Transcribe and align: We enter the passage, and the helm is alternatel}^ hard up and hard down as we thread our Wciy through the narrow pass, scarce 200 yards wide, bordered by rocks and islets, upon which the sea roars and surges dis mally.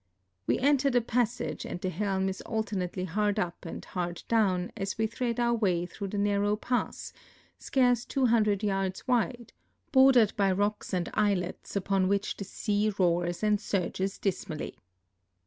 We 0.47 0.57
enter 0.57 0.89
the 0.89 0.99
passage, 0.99 1.63
and 1.63 1.79
the 1.79 1.91
helm 1.91 2.27
is 2.27 2.41
alternatel}^ 2.47 3.05
hard 3.09 3.37
up 3.37 3.65
and 3.67 3.85
hard 3.85 4.23
down 4.27 4.71
as 4.75 4.97
we 4.97 5.05
thread 5.05 5.39
our 5.39 5.55
Wciy 5.55 5.87
through 5.87 6.07
the 6.07 6.17
narrow 6.17 6.55
pass, 6.55 7.13
scarce 7.59 8.03
200 8.05 8.63
yards 8.63 9.07
wide, 9.07 9.53
bordered 9.91 10.35
by 10.35 10.51
rocks 10.53 10.91
and 10.91 11.07
islets, 11.13 11.75
upon 11.75 12.07
which 12.07 12.35
the 12.37 12.43
sea 12.45 12.91
roars 12.97 13.43
and 13.43 13.61
surges 13.61 14.17
dis 14.17 14.49
mally. 14.49 14.75